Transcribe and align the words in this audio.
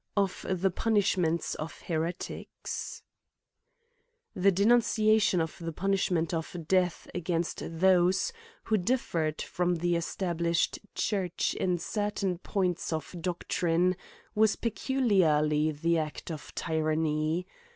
OJ^ 0.17 0.59
the 0.59 0.71
Punishments 0.71 1.53
of 1.53 1.81
Heretic^, 1.87 3.03
THE 4.35 4.51
denunciation 4.51 5.39
of 5.39 5.55
the 5.59 5.71
punishment 5.71 6.33
of 6.33 6.67
death 6.67 7.07
agaiinst 7.13 7.79
those 7.79 8.33
who 8.63 8.77
differed 8.77 9.43
from 9.43 9.75
the 9.75 9.95
established 9.95 10.79
church 10.95 11.53
in 11.53 11.77
certain 11.77 12.39
points 12.39 12.91
of 12.91 13.15
doctrine, 13.21 13.95
was 14.33 14.55
peculiarly 14.55 15.69
the 15.69 15.99
act 15.99 16.31
of 16.31 16.51
tyranny. 16.55 17.45